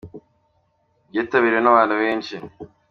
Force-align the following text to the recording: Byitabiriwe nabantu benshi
Byitabiriwe 1.09 1.61
nabantu 1.61 1.93
benshi 2.01 2.35